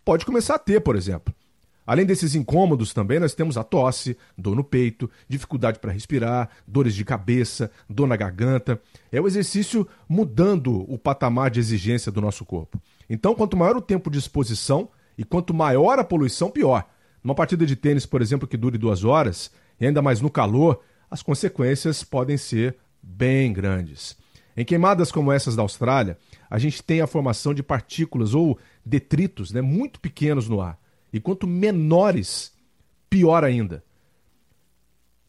pode 0.05 0.25
começar 0.25 0.57
a 0.57 0.59
ter, 0.59 0.81
por 0.81 0.97
exemplo. 0.97 1.35
Além 1.87 2.07
desses 2.07 2.35
incômodos 2.35 2.95
também, 2.95 3.21
nós 3.21 3.35
temos 3.35 3.59
a 3.59 3.65
tosse, 3.65 4.17
dor 4.39 4.57
no 4.57 4.65
peito, 4.65 5.11
dificuldade 5.29 5.79
para 5.79 5.93
respirar, 5.93 6.49
dores 6.67 6.95
de 6.95 7.05
cabeça, 7.05 7.71
dor 7.89 8.07
na 8.07 8.17
garganta. 8.17 8.81
É 9.13 9.21
o 9.21 9.27
exercício 9.27 9.87
mudando 10.09 10.91
o 10.91 10.97
patamar 10.97 11.51
de 11.51 11.61
exigência 11.61 12.11
do 12.11 12.23
nosso 12.23 12.45
corpo. 12.45 12.81
Então, 13.09 13.35
quanto 13.35 13.57
maior 13.57 13.77
o 13.77 13.83
tempo 13.83 14.11
de 14.11 14.19
exposição 14.19 14.89
e 15.19 15.25
quanto 15.25 15.53
maior 15.53 15.99
a 15.99 16.05
poluição, 16.05 16.51
pior. 16.51 16.89
Numa 17.23 17.35
partida 17.35 17.67
de 17.67 17.77
tênis, 17.77 18.07
por 18.07 18.23
exemplo, 18.23 18.49
que 18.49 18.57
dure 18.57 18.79
duas 18.79 19.05
horas, 19.05 19.51
e 19.79 19.87
ainda 19.87 20.01
mais 20.01 20.23
no 20.23 20.31
calor, 20.31 20.81
as 21.11 21.23
consequências 21.23 22.03
podem 22.03 22.39
ser 22.39 22.77
bem 23.03 23.53
grandes. 23.53 24.17
Em 24.57 24.65
queimadas 24.65 25.13
como 25.13 25.33
essas 25.33 25.57
da 25.57 25.63
Austrália, 25.63 26.17
a 26.55 26.59
gente 26.59 26.85
tem 26.85 27.01
a 27.01 27.07
formação 27.09 27.53
de 27.53 27.65
partículas 27.65 28.33
ou 28.33 28.57
detritos 28.87 29.51
né, 29.51 29.61
muito 29.61 29.99
pequenos 29.99 30.49
no 30.49 30.61
ar. 30.61 30.79
E 31.13 31.19
quanto 31.19 31.49
menores, 31.49 32.53
pior 33.11 33.43
ainda. 33.43 33.83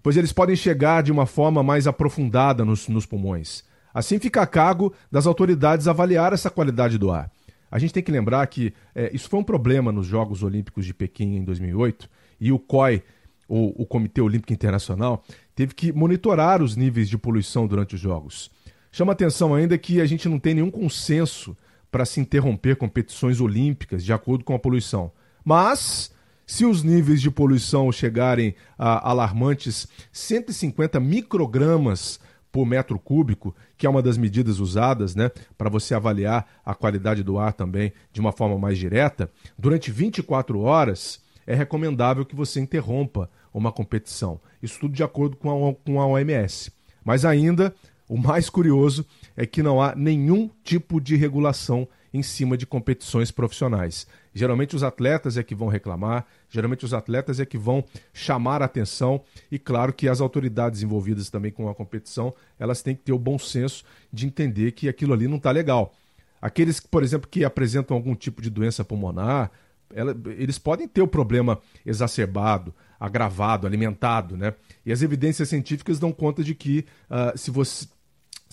Pois 0.03 0.17
eles 0.17 0.31
podem 0.31 0.55
chegar 0.55 1.01
de 1.01 1.11
uma 1.11 1.25
forma 1.25 1.63
mais 1.63 1.87
aprofundada 1.87 2.63
nos, 2.63 2.87
nos 2.87 3.07
pulmões. 3.07 3.63
Assim 3.91 4.19
fica 4.19 4.43
a 4.43 4.45
cargo 4.45 4.93
das 5.11 5.25
autoridades 5.25 5.87
avaliar 5.87 6.31
essa 6.31 6.51
qualidade 6.51 6.95
do 6.99 7.09
ar. 7.09 7.31
A 7.71 7.79
gente 7.79 7.93
tem 7.93 8.03
que 8.03 8.11
lembrar 8.11 8.45
que 8.45 8.71
é, 8.93 9.09
isso 9.11 9.27
foi 9.27 9.39
um 9.39 9.43
problema 9.43 9.91
nos 9.91 10.05
Jogos 10.05 10.43
Olímpicos 10.43 10.85
de 10.85 10.93
Pequim 10.93 11.37
em 11.37 11.43
2008 11.43 12.07
e 12.39 12.51
o 12.51 12.59
COI, 12.59 13.01
ou 13.47 13.73
o 13.75 13.83
Comitê 13.83 14.21
Olímpico 14.21 14.53
Internacional, 14.53 15.23
teve 15.55 15.73
que 15.73 15.91
monitorar 15.91 16.61
os 16.61 16.75
níveis 16.75 17.09
de 17.09 17.17
poluição 17.17 17.65
durante 17.65 17.95
os 17.95 18.01
Jogos. 18.01 18.51
Chama 18.95 19.11
atenção 19.11 19.53
ainda 19.53 19.77
que 19.77 19.99
a 19.99 20.05
gente 20.05 20.29
não 20.29 20.39
tem 20.39 20.53
nenhum 20.53 20.71
consenso 20.71 21.53
para 21.91 22.05
se 22.05 22.21
interromper 22.21 22.77
competições 22.77 23.41
olímpicas 23.41 24.05
de 24.05 24.13
acordo 24.13 24.45
com 24.45 24.55
a 24.55 24.57
poluição. 24.57 25.11
Mas, 25.43 26.13
se 26.47 26.65
os 26.65 26.81
níveis 26.81 27.19
de 27.21 27.29
poluição 27.29 27.91
chegarem 27.91 28.55
a 28.77 29.09
alarmantes 29.09 29.85
150 30.13 30.97
microgramas 31.01 32.21
por 32.49 32.65
metro 32.65 32.97
cúbico, 32.97 33.53
que 33.77 33.85
é 33.85 33.89
uma 33.89 34.01
das 34.01 34.17
medidas 34.17 34.59
usadas 34.59 35.13
né, 35.13 35.29
para 35.57 35.69
você 35.69 35.93
avaliar 35.93 36.47
a 36.63 36.73
qualidade 36.73 37.21
do 37.21 37.37
ar 37.37 37.51
também 37.51 37.91
de 38.13 38.21
uma 38.21 38.31
forma 38.31 38.57
mais 38.57 38.77
direta, 38.77 39.29
durante 39.59 39.91
24 39.91 40.61
horas 40.61 41.21
é 41.45 41.53
recomendável 41.53 42.23
que 42.23 42.33
você 42.33 42.61
interrompa 42.61 43.29
uma 43.53 43.73
competição. 43.73 44.39
Isso 44.63 44.79
tudo 44.79 44.93
de 44.93 45.03
acordo 45.03 45.35
com 45.35 45.49
a, 45.67 45.75
com 45.75 45.99
a 45.99 46.07
OMS. 46.07 46.71
Mas 47.03 47.25
ainda, 47.25 47.75
o 48.07 48.17
mais 48.17 48.49
curioso 48.49 49.05
é 49.35 49.45
que 49.45 49.63
não 49.63 49.81
há 49.81 49.95
nenhum 49.95 50.49
tipo 50.63 51.01
de 51.01 51.15
regulação 51.15 51.87
em 52.13 52.23
cima 52.23 52.55
de 52.55 52.65
competições 52.65 53.29
profissionais. 53.29 54.07
Geralmente 54.33 54.75
os 54.75 54.83
atletas 54.83 55.37
é 55.37 55.43
que 55.43 55.55
vão 55.55 55.67
reclamar, 55.67 56.25
geralmente 56.49 56.85
os 56.85 56.93
atletas 56.93 57.39
é 57.39 57.45
que 57.45 57.57
vão 57.57 57.83
chamar 58.13 58.61
a 58.61 58.65
atenção 58.65 59.21
e 59.51 59.59
claro 59.59 59.91
que 59.91 60.07
as 60.07 60.21
autoridades 60.21 60.81
envolvidas 60.81 61.29
também 61.29 61.51
com 61.51 61.67
a 61.67 61.75
competição, 61.75 62.33
elas 62.57 62.81
têm 62.81 62.95
que 62.95 63.03
ter 63.03 63.13
o 63.13 63.19
bom 63.19 63.37
senso 63.37 63.83
de 64.13 64.25
entender 64.25 64.71
que 64.71 64.87
aquilo 64.87 65.13
ali 65.13 65.27
não 65.27 65.37
está 65.37 65.51
legal. 65.51 65.93
Aqueles, 66.41 66.79
por 66.79 67.03
exemplo, 67.03 67.29
que 67.29 67.43
apresentam 67.43 67.97
algum 67.97 68.15
tipo 68.15 68.41
de 68.41 68.49
doença 68.49 68.85
pulmonar, 68.85 69.51
ela, 69.93 70.15
eles 70.37 70.57
podem 70.57 70.87
ter 70.87 71.01
o 71.01 71.07
problema 71.07 71.59
exacerbado, 71.85 72.73
agravado, 72.99 73.67
alimentado, 73.67 74.37
né? 74.37 74.53
E 74.85 74.91
as 74.91 75.01
evidências 75.01 75.49
científicas 75.49 75.99
dão 75.99 76.11
conta 76.11 76.43
de 76.43 76.55
que 76.55 76.85
uh, 77.09 77.37
se, 77.37 77.51
você, 77.51 77.87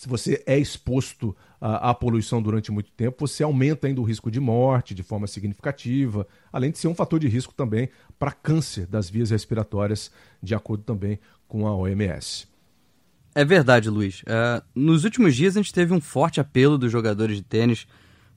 se 0.02 0.08
você 0.08 0.42
é 0.46 0.58
exposto 0.58 1.28
uh, 1.60 1.78
à 1.80 1.94
poluição 1.94 2.42
durante 2.42 2.72
muito 2.72 2.90
tempo, 2.90 3.24
você 3.24 3.44
aumenta 3.44 3.86
ainda 3.86 4.00
o 4.00 4.04
risco 4.04 4.32
de 4.32 4.40
morte 4.40 4.96
de 4.96 5.02
forma 5.04 5.28
significativa, 5.28 6.26
além 6.52 6.72
de 6.72 6.78
ser 6.78 6.88
um 6.88 6.94
fator 6.94 7.20
de 7.20 7.28
risco 7.28 7.54
também 7.54 7.88
para 8.18 8.32
câncer 8.32 8.84
das 8.84 9.08
vias 9.08 9.30
respiratórias, 9.30 10.10
de 10.42 10.56
acordo 10.56 10.82
também 10.82 11.20
com 11.46 11.68
a 11.68 11.76
OMS. 11.76 12.48
É 13.32 13.44
verdade, 13.44 13.88
Luiz. 13.88 14.22
Uh, 14.22 14.60
nos 14.74 15.04
últimos 15.04 15.36
dias 15.36 15.56
a 15.56 15.62
gente 15.62 15.72
teve 15.72 15.94
um 15.94 16.00
forte 16.00 16.40
apelo 16.40 16.76
dos 16.76 16.90
jogadores 16.90 17.36
de 17.36 17.44
tênis 17.44 17.86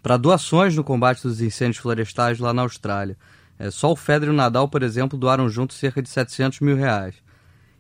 para 0.04 0.18
doações 0.18 0.76
no 0.76 0.84
combate 0.84 1.24
dos 1.24 1.42
incêndios 1.42 1.80
florestais 1.80 2.38
lá 2.38 2.54
na 2.54 2.62
Austrália. 2.62 3.18
É, 3.58 3.72
só 3.72 3.92
o 3.92 3.96
Federer 3.96 4.30
e 4.30 4.36
o 4.36 4.38
Nadal, 4.38 4.70
por 4.70 4.84
exemplo, 4.84 5.18
doaram 5.18 5.50
juntos 5.50 5.78
cerca 5.78 6.00
de 6.00 6.10
700 6.10 6.60
mil 6.60 6.76
reais. 6.76 7.16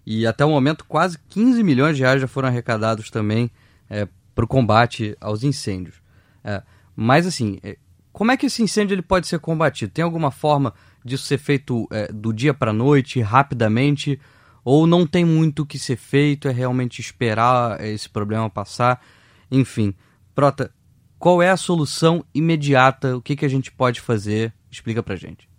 E 0.03 0.25
até 0.25 0.43
o 0.43 0.49
momento, 0.49 0.85
quase 0.85 1.19
15 1.29 1.61
milhões 1.61 1.95
de 1.95 2.01
reais 2.01 2.19
já 2.19 2.27
foram 2.27 2.47
arrecadados 2.47 3.11
também 3.11 3.51
é, 3.89 4.07
para 4.33 4.45
o 4.45 4.47
combate 4.47 5.15
aos 5.19 5.43
incêndios. 5.43 6.01
É, 6.43 6.61
mas, 6.95 7.25
assim, 7.25 7.59
é, 7.63 7.77
como 8.11 8.31
é 8.31 8.37
que 8.37 8.45
esse 8.45 8.63
incêndio 8.63 8.95
ele 8.95 9.01
pode 9.01 9.27
ser 9.27 9.39
combatido? 9.39 9.91
Tem 9.91 10.03
alguma 10.03 10.31
forma 10.31 10.73
disso 11.03 11.25
ser 11.25 11.37
feito 11.37 11.87
é, 11.91 12.11
do 12.11 12.33
dia 12.33 12.53
para 12.53 12.71
noite, 12.71 13.21
rapidamente, 13.21 14.19
ou 14.63 14.87
não 14.87 15.05
tem 15.05 15.23
muito 15.23 15.63
o 15.63 15.65
que 15.65 15.77
ser 15.77 15.97
feito, 15.97 16.47
é 16.47 16.51
realmente 16.51 16.99
esperar 16.99 17.83
esse 17.83 18.09
problema 18.09 18.49
passar? 18.49 19.01
Enfim, 19.51 19.93
Prota, 20.33 20.71
qual 21.19 21.41
é 21.41 21.49
a 21.49 21.57
solução 21.57 22.25
imediata? 22.33 23.15
O 23.15 23.21
que, 23.21 23.35
que 23.35 23.45
a 23.45 23.49
gente 23.49 23.71
pode 23.71 24.01
fazer? 24.01 24.53
Explica 24.69 25.03
pra 25.03 25.15
gente. 25.15 25.49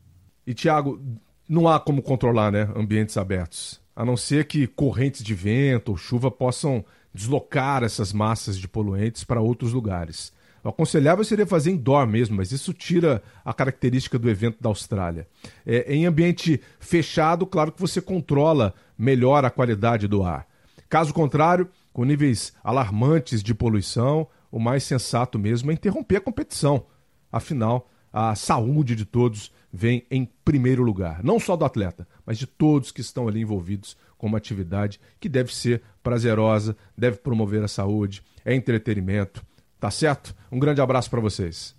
E, 0.47 0.55
Tiago, 0.55 1.01
não 1.49 1.69
há 1.69 1.79
como 1.79 2.03
controlar 2.03 2.51
né, 2.51 2.69
ambientes 2.75 3.17
abertos, 3.17 3.81
a 3.95 4.05
não 4.05 4.17
ser 4.17 4.47
que 4.47 4.67
correntes 4.67 5.23
de 5.23 5.35
vento 5.35 5.91
ou 5.91 5.97
chuva 5.97 6.31
possam 6.31 6.85
deslocar 7.17 7.83
essas 7.83 8.13
massas 8.13 8.59
de 8.59 8.69
poluentes 8.69 9.25
para 9.25 9.41
outros 9.41 9.73
lugares. 9.73 10.33
O 10.63 10.69
aconselhável 10.69 11.25
seria 11.25 11.47
fazer 11.47 11.71
indoor 11.71 12.07
mesmo, 12.07 12.37
mas 12.37 12.53
isso 12.53 12.73
tira 12.73 13.23
a 13.45 13.55
característica 13.55 14.19
do 14.19 14.29
evento 14.29 14.59
da 14.61 14.69
Austrália. 14.69 15.27
É, 15.65 15.95
em 15.95 16.07
ambiente 16.07 16.61
fechado, 16.79 17.47
claro 17.47 17.73
que 17.73 17.81
você 17.81 18.01
controla 18.01 18.75
melhor 18.99 19.45
a 19.45 19.51
qualidade 19.51 20.07
do 20.07 20.23
ar. 20.23 20.47
Caso 20.89 21.15
contrário, 21.15 21.69
com 21.93 22.05
níveis 22.05 22.53
alarmantes 22.63 23.43
de 23.43 23.55
poluição, 23.55 24.27
o 24.51 24.59
mais 24.59 24.85
sensato 24.85 25.39
mesmo 25.39 25.71
é 25.71 25.75
interromper 25.75 26.17
a 26.17 26.21
competição. 26.21 26.87
Afinal, 27.33 27.89
a 28.13 28.35
saúde 28.35 28.95
de 28.95 29.05
todos 29.05 29.53
vem 29.73 30.05
em 30.11 30.29
primeiro 30.45 30.83
lugar. 30.83 31.23
Não 31.23 31.39
só 31.39 31.57
do 31.57 31.65
atleta, 31.65 32.07
mas 32.25 32.39
de 32.39 32.47
todos 32.47 32.91
que 32.91 33.01
estão 33.01 33.29
ali 33.29 33.41
envolvidos 33.41 33.97
com 34.17 34.27
uma 34.27 34.39
atividade 34.39 35.01
que 35.21 35.29
deve 35.29 35.55
ser 35.55 35.83
prazerosa, 36.03 36.77
deve 36.97 37.19
promover 37.19 37.63
a 37.63 37.69
saúde, 37.69 38.23
é 38.45 38.55
entretenimento 38.55 39.45
Tá 39.79 39.91
certo? 39.91 40.35
Um 40.51 40.59
grande 40.59 40.81
abraço 40.81 41.11
para 41.11 41.21
vocês. 41.21 41.75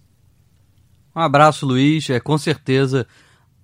Um 1.16 1.20
abraço, 1.20 1.66
Luiz. 1.66 2.10
É, 2.10 2.20
com 2.20 2.38
certeza, 2.38 3.08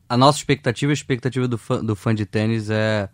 a 0.10 0.18
nossa 0.18 0.40
expectativa, 0.40 0.92
a 0.92 0.94
expectativa 0.94 1.48
do 1.48 1.58
fã, 1.58 1.84
do 1.84 1.96
fã 1.96 2.14
de 2.16 2.26
tênis 2.26 2.70
é 2.70 3.08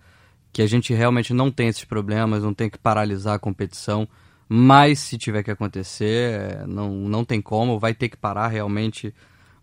que 0.51 0.61
a 0.61 0.67
gente 0.67 0.93
realmente 0.93 1.33
não 1.33 1.51
tem 1.51 1.67
esses 1.67 1.83
problemas, 1.83 2.41
não 2.41 2.53
tem 2.53 2.69
que 2.69 2.77
paralisar 2.77 3.35
a 3.35 3.39
competição. 3.39 4.07
Mas 4.47 4.99
se 4.99 5.17
tiver 5.17 5.43
que 5.43 5.51
acontecer, 5.51 6.39
é, 6.41 6.65
não, 6.65 6.89
não 6.91 7.23
tem 7.23 7.41
como, 7.41 7.77
vai 7.77 7.93
ter 7.93 8.09
que 8.09 8.17
parar 8.17 8.47
realmente 8.47 9.13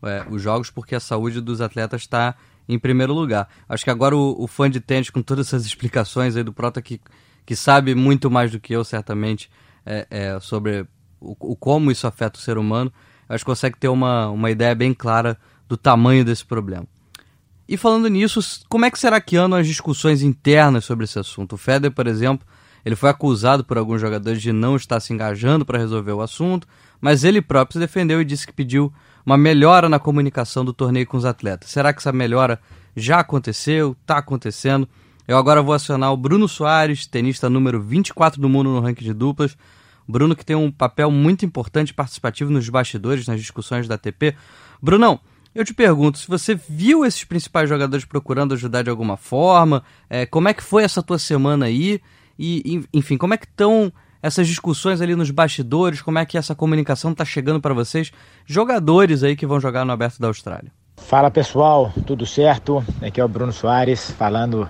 é, 0.02 0.24
os 0.30 0.40
jogos, 0.40 0.70
porque 0.70 0.94
a 0.94 1.00
saúde 1.00 1.40
dos 1.40 1.60
atletas 1.60 2.02
está 2.02 2.36
em 2.68 2.78
primeiro 2.78 3.12
lugar. 3.12 3.49
Acho 3.68 3.85
que 3.85 3.90
agora 3.90 4.16
o, 4.16 4.42
o, 4.42 4.46
fã 4.46 4.70
de 4.70 4.80
tênis, 4.80 5.11
com 5.11 5.23
todas 5.23 5.49
essas 5.49 5.64
explicações 5.64 6.37
aí 6.37 6.42
do 6.42 6.52
Prota, 6.52 6.82
que, 6.82 7.00
que 7.44 7.54
sabe 7.54 7.94
muito 7.94 8.30
mais 8.30 8.50
do 8.50 8.61
que 8.61 8.75
eu, 8.75 8.85
certamente, 8.85 9.50
é, 9.85 10.06
é, 10.11 10.40
sobre 10.40 10.87
o, 11.20 11.37
o 11.38 11.56
como 11.56 11.90
isso 11.90 12.06
afeta 12.06 12.38
o 12.38 12.42
ser 12.42 12.58
humano, 12.58 12.92
acho 13.28 13.44
que 13.44 13.50
consegue 13.50 13.78
ter 13.78 13.88
uma, 13.88 14.28
uma 14.28 14.50
ideia 14.50 14.75
bem 14.75 14.92
clara 14.92 15.38
do 15.68 15.76
tamanho 15.76 16.25
desse 16.25 16.44
problema. 16.44 16.87
E 17.68 17.76
falando 17.76 18.08
nisso, 18.08 18.40
como 18.68 18.85
é 18.85 18.90
que 18.90 18.99
será 18.99 19.20
que 19.20 19.37
andam 19.37 19.58
as 19.58 19.66
discussões 19.66 20.23
internas 20.23 20.85
sobre 20.85 21.04
esse 21.04 21.18
assunto? 21.18 21.54
O 21.54 21.58
Federer, 21.58 21.92
por 21.92 22.06
exemplo, 22.06 22.46
ele 22.85 22.94
foi 22.94 23.11
acusado 23.11 23.64
por 23.64 23.76
alguns 23.76 24.00
jogadores 24.00 24.40
de 24.40 24.52
não 24.52 24.76
estar 24.76 25.00
se 25.00 25.12
engajando 25.12 25.66
para 25.66 25.78
resolver 25.78 26.12
o 26.12 26.20
assunto, 26.20 26.68
mas 27.00 27.25
ele 27.25 27.42
próprio 27.42 27.73
se 27.73 27.78
defendeu 27.80 28.20
e 28.20 28.25
disse 28.25 28.46
que 28.46 28.52
pediu 28.52 28.92
uma 29.26 29.37
melhora 29.37 29.88
na 29.88 29.99
comunicação 29.99 30.64
do 30.64 30.73
torneio 30.73 31.04
com 31.04 31.16
os 31.16 31.25
atletas. 31.25 31.71
Será 31.71 31.92
que 31.92 31.99
essa 31.99 32.12
melhora 32.12 32.61
já 32.97 33.18
aconteceu? 33.18 33.97
Está 34.00 34.18
acontecendo? 34.18 34.88
Eu 35.26 35.37
agora 35.37 35.61
vou 35.61 35.75
acionar 35.75 36.12
o 36.12 36.16
Bruno 36.16 36.47
Soares, 36.47 37.06
tenista 37.06 37.50
número 37.50 37.80
24 37.80 38.40
do 38.40 38.49
mundo 38.49 38.71
no 38.71 38.80
ranking 38.80 39.02
de 39.04 39.12
duplas, 39.12 39.59
Bruno 40.06 40.37
que 40.37 40.47
tem 40.47 40.54
um 40.54 40.71
papel 40.71 41.11
muito 41.11 41.45
importante 41.45 41.92
participativo 41.92 42.52
nos 42.52 42.68
bastidores, 42.68 43.26
nas 43.26 43.40
discussões 43.40 43.88
da 43.88 43.97
ATP. 43.97 44.37
Brunão, 44.80 45.18
eu 45.52 45.64
te 45.64 45.75
pergunto, 45.75 46.18
se 46.18 46.28
você 46.28 46.54
viu 46.54 47.04
esses 47.04 47.25
principais 47.25 47.68
jogadores 47.68 48.04
procurando 48.04 48.54
ajudar 48.54 48.83
de 48.83 48.90
alguma 48.90 49.16
forma, 49.16 49.83
é, 50.09 50.25
como 50.25 50.49
é 50.49 50.54
que 50.54 50.62
foi 50.62 50.85
essa 50.85 51.02
tua 51.02 51.18
semana 51.18 51.66
aí? 51.66 52.00
E, 52.38 52.87
enfim, 52.92 53.16
como 53.16 53.35
é 53.35 53.37
que 53.37 53.47
estão 53.47 53.92
essas 54.23 54.46
discussões 54.46 55.00
ali 55.00 55.14
nos 55.14 55.30
bastidores? 55.30 56.02
Como 56.02 56.18
é 56.18 56.26
que 56.26 56.38
essa 56.38 56.54
comunicação 56.54 57.12
está 57.12 57.25
chegando 57.25 57.61
para 57.61 57.75
vocês, 57.75 58.12
jogadores 58.44 59.23
aí 59.23 59.37
que 59.37 59.46
vão 59.46 59.61
jogar 59.61 59.85
no 59.85 59.92
Aberto 59.92 60.18
da 60.20 60.28
Austrália? 60.28 60.70
Fala 60.96 61.30
pessoal, 61.30 61.92
tudo 62.06 62.26
certo? 62.26 62.85
Aqui 63.00 63.20
é 63.20 63.25
o 63.25 63.28
Bruno 63.28 63.52
Soares 63.52 64.11
falando 64.12 64.68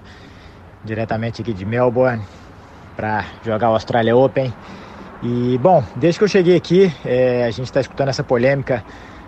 diretamente 0.85 1.41
aqui 1.43 1.53
de 1.53 1.65
Melbourne 1.65 2.23
para 2.97 3.25
jogar 3.45 3.71
o 3.71 3.75
Australia 3.75 4.17
Open. 4.17 4.53
E, 5.23 5.59
bom, 5.59 5.83
desde 5.97 6.19
que 6.19 6.25
eu 6.25 6.29
cheguei 6.29 6.57
aqui, 6.57 6.93
é, 7.05 7.45
a 7.45 7.51
gente 7.51 7.67
está 7.67 7.81
escutando 7.81 8.09
essa 8.09 8.23
polêmica 8.23 8.85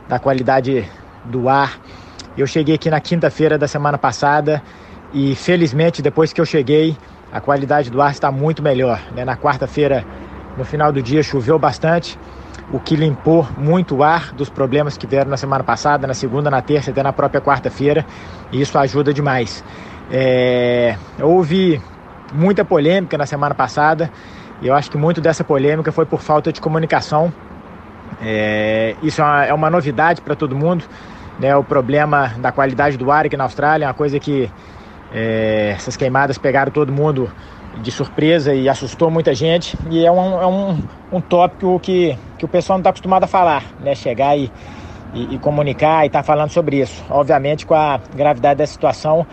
da 0.09 0.19
qualidade 0.19 0.89
do 1.25 1.49
ar. 1.49 1.81
Eu 2.37 2.47
cheguei 2.47 2.75
aqui 2.75 2.91
na 2.91 3.01
quinta-feira 3.01 3.59
da 3.59 3.67
semana 3.67 3.99
passada 3.99 4.63
e, 5.13 5.35
felizmente, 5.35 6.03
depois 6.03 6.33
que 6.33 6.41
eu 6.41 6.47
cheguei, 6.47 6.97
a 7.33 7.41
qualidade 7.41 7.91
do 7.91 8.01
ar 8.01 8.11
está 8.11 8.31
muito 8.31 8.63
melhor. 8.63 9.01
Né? 9.15 9.25
Na 9.25 9.37
quarta-feira, 9.37 10.05
no 10.57 10.65
final 10.65 10.93
do 10.93 11.03
dia, 11.03 11.23
choveu 11.23 11.59
bastante, 11.59 12.19
o 12.73 12.79
que 12.79 12.97
limpou 12.97 13.47
muito 13.57 13.97
o 13.97 14.03
ar 14.03 14.33
dos 14.33 14.51
problemas 14.51 14.97
que 14.97 15.07
vieram 15.07 15.31
na 15.31 15.37
semana 15.37 15.65
passada, 15.65 16.07
na 16.07 16.15
segunda, 16.15 16.51
na 16.51 16.61
terça, 16.61 16.91
até 16.91 17.03
na 17.03 17.13
própria 17.13 17.41
quarta-feira, 17.41 18.05
e 18.53 18.61
isso 18.61 18.79
ajuda 18.79 19.13
demais. 19.13 19.65
É, 20.11 20.97
houve 21.21 21.81
muita 22.33 22.65
polêmica 22.65 23.17
na 23.17 23.27
semana 23.27 23.55
passada 23.55 24.11
e 24.61 24.67
eu 24.67 24.75
acho 24.75 24.91
que 24.91 24.97
muito 24.97 25.21
dessa 25.21 25.45
polêmica 25.45 25.93
foi 25.93 26.05
por 26.05 26.21
falta 26.21 26.53
de 26.53 26.61
comunicação. 26.61 27.33
É, 28.21 28.97
isso 29.03 29.21
é 29.21 29.25
uma, 29.25 29.45
é 29.45 29.55
uma 29.55 29.71
novidade 29.71 30.21
para 30.21 30.35
todo 30.35 30.57
mundo. 30.57 30.85
Né? 31.39 31.55
O 31.55 31.63
problema 31.63 32.33
da 32.39 32.51
qualidade 32.51 32.97
do 32.97 33.11
ar 33.11 33.27
aqui 33.27 33.37
na 33.37 33.45
Austrália 33.45 33.85
é 33.85 33.89
uma 33.89 33.95
coisa 33.95 34.19
que 34.19 34.51
é, 35.13 35.73
essas 35.77 35.97
queimadas 35.97 36.39
pegaram 36.39 36.71
todo 36.71 36.93
mundo 36.93 37.31
de 37.83 37.91
surpresa 37.91 38.55
e 38.55 38.69
assustou 38.69 39.11
muita 39.11 39.35
gente. 39.35 39.77
E 39.91 40.05
é 40.05 40.11
um, 40.11 40.43
é 40.43 40.47
um, 40.47 40.83
um 41.13 41.21
tópico 41.21 41.79
que, 41.81 42.19
que 42.37 42.45
o 42.45 42.49
pessoal 42.49 42.79
não 42.79 42.81
está 42.81 42.91
acostumado 42.91 43.25
a 43.25 43.27
falar, 43.27 43.65
né? 43.81 43.95
chegar 43.95 44.37
e, 44.37 44.51
e, 45.15 45.35
e 45.35 45.39
comunicar 45.39 46.05
e 46.05 46.09
estar 46.09 46.21
tá 46.21 46.23
falando 46.23 46.51
sobre 46.51 46.81
isso. 46.81 47.05
Obviamente, 47.09 47.67
com 47.67 47.75
a 47.75 48.01
gravidade 48.15 48.59
da 48.59 48.67
situação, 48.67 49.27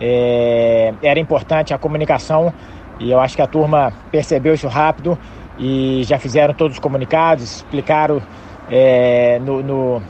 é, 0.00 0.94
era 1.02 1.18
importante 1.18 1.74
a 1.74 1.78
comunicação 1.78 2.52
e 3.00 3.10
eu 3.10 3.20
acho 3.20 3.36
que 3.36 3.42
a 3.42 3.46
turma 3.46 3.92
percebeu 4.10 4.54
isso 4.54 4.68
rápido 4.68 5.18
e 5.58 6.02
já 6.04 6.18
fizeram 6.18 6.54
todos 6.54 6.74
os 6.74 6.80
comunicados, 6.80 7.56
explicaram 7.56 8.22
é, 8.70 9.38
no, 9.40 9.62
no, 9.62 10.02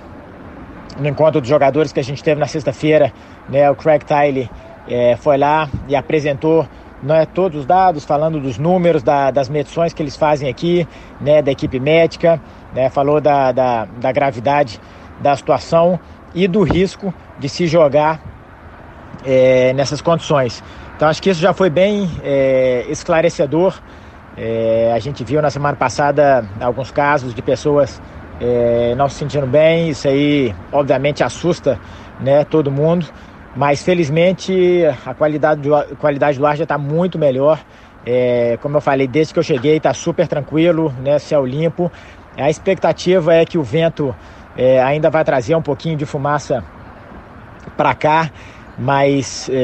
no, 0.99 1.09
encontro 1.09 1.41
dos 1.41 1.49
jogadores 1.49 1.93
que 1.93 2.01
a 2.01 2.05
gente 2.05 2.23
teve 2.23 2.41
na 2.41 2.47
sexta-feira, 2.47 3.13
né, 3.49 3.71
o 3.71 3.75
Craig 3.75 4.05
Tiley 4.05 4.51
é, 4.89 5.17
foi 5.17 5.37
lá 5.37 5.69
e 5.87 5.95
apresentou 5.95 6.67
né, 7.03 7.27
todos 7.27 7.61
os 7.61 7.67
dados, 7.67 8.05
falando 8.05 8.41
dos 8.41 8.59
números, 8.59 9.03
da, 9.03 9.31
das 9.31 9.49
medições 9.49 9.93
que 9.93 10.03
eles 10.03 10.17
fazem 10.17 10.49
aqui, 10.49 10.87
né, 11.21 11.41
da 11.43 11.53
equipe 11.53 11.79
médica, 11.79 12.41
né, 12.75 12.91
falou 12.91 13.21
da, 13.21 13.53
da, 13.53 13.85
da 13.85 14.13
gravidade 14.13 14.81
da 15.21 15.37
situação 15.37 15.99
e 16.35 16.47
do 16.49 16.63
risco 16.63 17.13
de 17.39 17.49
se 17.49 17.67
jogar 17.67 18.21
é, 19.25 19.73
nessas 19.73 20.01
condições. 20.01 20.63
Então 20.97 21.09
acho 21.09 21.23
que 21.23 21.31
isso 21.31 21.41
já 21.41 21.53
foi 21.53 21.71
bem 21.71 22.11
é, 22.25 22.85
esclarecedor. 22.89 23.79
É, 24.37 24.93
a 24.95 24.99
gente 24.99 25.25
viu 25.25 25.41
na 25.41 25.51
semana 25.51 25.77
passada 25.77 26.45
alguns 26.61 26.91
casos 26.91 27.35
de 27.35 27.43
pessoas 27.43 28.01
é, 28.41 28.95
não 28.97 29.09
se 29.09 29.17
sentindo 29.17 29.47
bem. 29.47 29.91
Isso 29.91 30.09
aí, 30.09 30.55
obviamente, 30.73 31.23
assusta 31.23 31.79
né, 32.21 32.45
todo 32.45 32.71
mundo. 32.71 33.07
Mas 33.59 33.83
felizmente 33.83 34.85
a 35.05 35.13
qualidade 35.15 35.63
do, 35.63 35.75
a 35.75 35.85
qualidade 35.97 36.39
do 36.39 36.47
ar 36.47 36.57
já 36.57 36.63
está 36.63 36.79
muito 36.79 37.19
melhor. 37.19 37.59
É, 38.07 38.57
como 38.63 38.77
eu 38.77 38.81
falei, 38.81 39.09
desde 39.09 39.33
que 39.35 39.41
eu 39.41 39.43
cheguei 39.43 39.79
está 39.79 39.93
super 39.93 40.29
tranquilo, 40.29 40.95
né, 41.03 41.19
céu 41.19 41.45
limpo. 41.45 41.91
A 42.37 42.49
expectativa 42.49 43.35
é 43.35 43.45
que 43.45 43.59
o 43.59 43.63
vento 43.65 44.15
é, 44.57 44.81
ainda 44.81 45.11
vai 45.11 45.25
trazer 45.25 45.57
um 45.57 45.63
pouquinho 45.63 45.97
de 45.97 46.07
fumaça 46.07 46.63
para 47.77 47.97
cá 47.97 48.31
mas 48.79 49.49
é, 49.51 49.55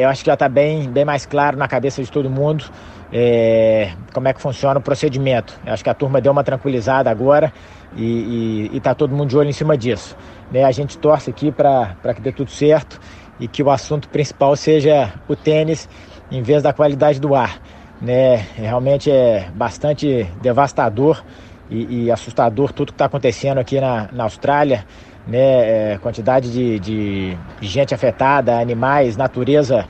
é, 0.00 0.04
eu 0.04 0.08
acho 0.08 0.24
que 0.24 0.26
já 0.26 0.34
está 0.34 0.48
bem, 0.48 0.90
bem 0.90 1.04
mais 1.04 1.24
claro 1.24 1.56
na 1.56 1.68
cabeça 1.68 2.02
de 2.02 2.10
todo 2.10 2.28
mundo 2.28 2.64
é, 3.12 3.92
como 4.12 4.26
é 4.26 4.32
que 4.32 4.42
funciona 4.42 4.80
o 4.80 4.82
procedimento. 4.82 5.58
Eu 5.64 5.72
acho 5.72 5.84
que 5.84 5.90
a 5.90 5.94
turma 5.94 6.20
deu 6.20 6.32
uma 6.32 6.42
tranquilizada 6.42 7.08
agora 7.08 7.52
e 7.96 8.68
está 8.74 8.92
todo 8.92 9.14
mundo 9.14 9.30
de 9.30 9.38
olho 9.38 9.48
em 9.48 9.52
cima 9.52 9.76
disso. 9.76 10.16
Né? 10.50 10.64
A 10.64 10.72
gente 10.72 10.98
torce 10.98 11.30
aqui 11.30 11.52
para 11.52 11.94
que 12.12 12.20
dê 12.20 12.32
tudo 12.32 12.50
certo 12.50 13.00
e 13.38 13.46
que 13.46 13.62
o 13.62 13.70
assunto 13.70 14.08
principal 14.08 14.56
seja 14.56 15.12
o 15.28 15.36
tênis 15.36 15.88
em 16.30 16.42
vez 16.42 16.62
da 16.62 16.72
qualidade 16.72 17.20
do 17.20 17.34
ar. 17.34 17.60
Né? 18.00 18.36
Realmente 18.56 19.10
é 19.10 19.48
bastante 19.54 20.24
devastador 20.42 21.24
e, 21.70 22.04
e 22.04 22.10
assustador 22.10 22.72
tudo 22.72 22.88
que 22.88 22.94
está 22.94 23.06
acontecendo 23.06 23.58
aqui 23.58 23.80
na, 23.80 24.08
na 24.12 24.24
Austrália 24.24 24.84
né, 25.26 25.94
é, 25.94 25.98
quantidade 25.98 26.52
de, 26.52 26.78
de, 26.78 27.38
gente 27.60 27.94
afetada, 27.94 28.58
animais, 28.58 29.16
natureza 29.16 29.86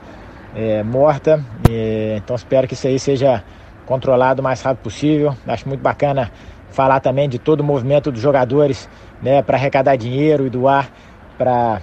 é, 0.55 0.81
morta. 0.81 1.43
E, 1.69 2.15
então 2.17 2.35
espero 2.35 2.67
que 2.67 2.73
isso 2.73 2.87
aí 2.87 2.97
seja 2.97 3.43
controlado 3.85 4.41
o 4.41 4.43
mais 4.43 4.61
rápido 4.61 4.83
possível. 4.83 5.35
Acho 5.45 5.67
muito 5.67 5.81
bacana 5.81 6.31
falar 6.71 6.99
também 6.99 7.29
de 7.29 7.37
todo 7.37 7.61
o 7.61 7.63
movimento 7.63 8.11
dos 8.11 8.21
jogadores 8.21 8.89
né, 9.21 9.41
para 9.41 9.57
arrecadar 9.57 9.95
dinheiro 9.95 10.45
e 10.45 10.49
doar 10.49 10.89
para 11.37 11.81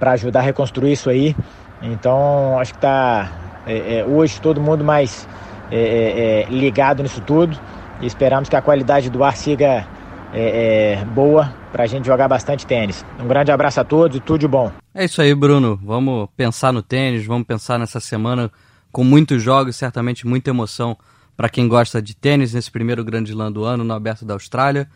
para 0.00 0.12
ajudar 0.12 0.40
a 0.40 0.42
reconstruir 0.42 0.92
isso 0.92 1.08
aí. 1.08 1.36
Então, 1.80 2.58
acho 2.58 2.72
que 2.72 2.78
está 2.78 3.30
é, 3.66 3.98
é, 3.98 4.04
hoje 4.04 4.40
todo 4.40 4.60
mundo 4.60 4.82
mais 4.82 5.28
é, 5.70 5.78
é, 5.78 6.42
é 6.42 6.46
ligado 6.50 7.02
nisso 7.02 7.20
tudo 7.20 7.56
e 8.00 8.06
esperamos 8.06 8.48
que 8.48 8.56
a 8.56 8.62
qualidade 8.62 9.08
do 9.10 9.22
ar 9.22 9.36
siga 9.36 9.86
é, 10.32 11.04
boa 11.14 11.52
para 11.70 11.84
a 11.84 11.86
gente 11.86 12.06
jogar 12.06 12.26
bastante 12.26 12.66
tênis. 12.66 13.04
Um 13.22 13.28
grande 13.28 13.52
abraço 13.52 13.80
a 13.80 13.84
todos 13.84 14.16
e 14.16 14.20
tudo 14.20 14.40
de 14.40 14.48
bom. 14.48 14.72
É 14.94 15.04
isso 15.04 15.20
aí, 15.22 15.34
Bruno. 15.34 15.78
Vamos 15.82 16.28
pensar 16.36 16.72
no 16.72 16.82
tênis, 16.82 17.24
vamos 17.24 17.46
pensar 17.46 17.78
nessa 17.78 18.00
semana 18.00 18.50
com 18.90 19.04
muitos 19.04 19.42
jogos, 19.42 19.76
certamente 19.76 20.26
muita 20.26 20.50
emoção 20.50 20.96
para 21.36 21.48
quem 21.48 21.68
gosta 21.68 22.02
de 22.02 22.14
tênis 22.16 22.52
nesse 22.52 22.70
primeiro 22.70 23.04
grande 23.04 23.30
slam 23.30 23.52
do 23.52 23.64
ano 23.64 23.84
no 23.84 23.94
Aberto 23.94 24.24
da 24.24 24.34
Austrália. 24.34 24.88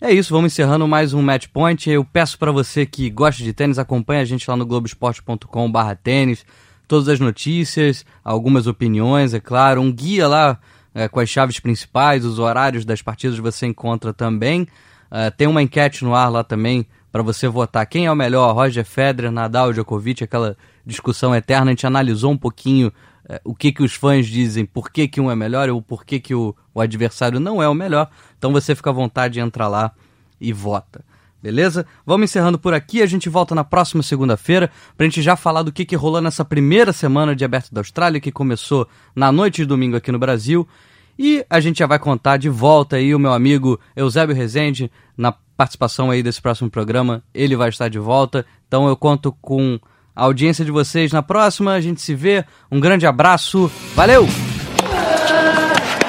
É 0.00 0.12
isso, 0.12 0.34
vamos 0.34 0.52
encerrando 0.52 0.86
mais 0.88 1.14
um 1.14 1.22
Match 1.22 1.46
Point. 1.46 1.88
Eu 1.88 2.04
peço 2.04 2.38
para 2.38 2.50
você 2.50 2.84
que 2.84 3.08
gosta 3.08 3.42
de 3.42 3.52
tênis, 3.52 3.78
acompanhe 3.78 4.20
a 4.20 4.24
gente 4.24 4.48
lá 4.50 4.56
no 4.56 4.66
globesport.com/tênis, 4.66 6.44
todas 6.86 7.08
as 7.08 7.20
notícias, 7.20 8.04
algumas 8.22 8.66
opiniões, 8.66 9.32
é 9.32 9.40
claro, 9.40 9.80
um 9.80 9.92
guia 9.92 10.26
lá 10.26 10.58
é, 10.94 11.08
com 11.08 11.20
as 11.20 11.28
chaves 11.28 11.58
principais, 11.60 12.24
os 12.24 12.38
horários 12.38 12.84
das 12.84 13.02
partidas 13.02 13.38
você 13.38 13.66
encontra 13.66 14.12
também. 14.12 14.62
Uh, 15.10 15.30
tem 15.36 15.46
uma 15.46 15.62
enquete 15.62 16.04
no 16.04 16.14
ar 16.14 16.28
lá 16.28 16.42
também 16.42 16.86
para 17.12 17.22
você 17.22 17.46
votar 17.46 17.86
quem 17.86 18.06
é 18.06 18.10
o 18.10 18.16
melhor, 18.16 18.52
Roger 18.52 18.84
Federer, 18.84 19.30
Nadal, 19.30 19.72
Djokovic, 19.72 20.24
aquela 20.24 20.56
discussão 20.84 21.34
eterna. 21.34 21.66
A 21.66 21.70
gente 21.70 21.86
analisou 21.86 22.32
um 22.32 22.36
pouquinho 22.36 22.88
uh, 23.28 23.38
o 23.44 23.54
que, 23.54 23.70
que 23.70 23.82
os 23.82 23.94
fãs 23.94 24.26
dizem, 24.26 24.66
por 24.66 24.90
que, 24.90 25.06
que 25.06 25.20
um 25.20 25.30
é 25.30 25.36
melhor 25.36 25.68
ou 25.70 25.80
por 25.80 26.04
que, 26.04 26.18
que 26.18 26.34
o, 26.34 26.54
o 26.74 26.80
adversário 26.80 27.38
não 27.38 27.62
é 27.62 27.68
o 27.68 27.74
melhor. 27.74 28.10
Então 28.44 28.52
você 28.52 28.74
fica 28.74 28.90
à 28.90 28.92
vontade 28.92 29.32
de 29.32 29.40
entrar 29.40 29.68
lá 29.68 29.92
e 30.38 30.52
vota. 30.52 31.02
Beleza? 31.42 31.86
Vamos 32.04 32.24
encerrando 32.24 32.58
por 32.58 32.74
aqui. 32.74 33.00
A 33.00 33.06
gente 33.06 33.26
volta 33.26 33.54
na 33.54 33.64
próxima 33.64 34.02
segunda-feira 34.02 34.70
para 34.94 35.06
a 35.06 35.08
gente 35.08 35.22
já 35.22 35.34
falar 35.34 35.62
do 35.62 35.72
que, 35.72 35.82
que 35.82 35.96
rolou 35.96 36.20
nessa 36.20 36.44
primeira 36.44 36.92
semana 36.92 37.34
de 37.34 37.42
Aberto 37.42 37.72
da 37.72 37.80
Austrália, 37.80 38.20
que 38.20 38.30
começou 38.30 38.86
na 39.16 39.32
noite 39.32 39.62
de 39.62 39.64
domingo 39.64 39.96
aqui 39.96 40.12
no 40.12 40.18
Brasil. 40.18 40.68
E 41.18 41.42
a 41.48 41.58
gente 41.58 41.78
já 41.78 41.86
vai 41.86 41.98
contar 41.98 42.36
de 42.36 42.50
volta 42.50 42.96
aí 42.96 43.14
o 43.14 43.18
meu 43.18 43.32
amigo 43.32 43.80
Eusébio 43.96 44.36
Rezende 44.36 44.92
na 45.16 45.32
participação 45.56 46.10
aí 46.10 46.22
desse 46.22 46.42
próximo 46.42 46.68
programa. 46.68 47.22
Ele 47.32 47.56
vai 47.56 47.70
estar 47.70 47.88
de 47.88 47.98
volta. 47.98 48.44
Então 48.68 48.86
eu 48.86 48.94
conto 48.94 49.32
com 49.40 49.80
a 50.14 50.24
audiência 50.24 50.66
de 50.66 50.70
vocês 50.70 51.12
na 51.12 51.22
próxima. 51.22 51.72
A 51.72 51.80
gente 51.80 52.02
se 52.02 52.14
vê. 52.14 52.44
Um 52.70 52.78
grande 52.78 53.06
abraço. 53.06 53.72
Valeu! 53.94 54.28